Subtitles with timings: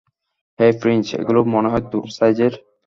[0.59, 2.53] হেই, Finch, এগুলো মনেহয় তোর সাইজের।